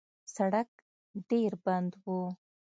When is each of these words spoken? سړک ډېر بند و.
سړک 0.35 0.69
ډېر 1.29 1.51
بند 1.65 1.91
و. 2.05 2.07